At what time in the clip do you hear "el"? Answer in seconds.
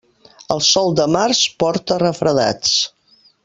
0.55-0.61